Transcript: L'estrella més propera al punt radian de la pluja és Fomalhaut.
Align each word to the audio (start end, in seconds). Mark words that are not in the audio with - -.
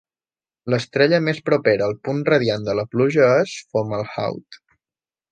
L'estrella 0.73 1.17
més 1.25 1.41
propera 1.49 1.85
al 1.89 1.93
punt 2.07 2.23
radian 2.33 2.65
de 2.69 2.75
la 2.79 2.85
pluja 2.95 3.27
és 3.43 3.53
Fomalhaut. 3.75 4.59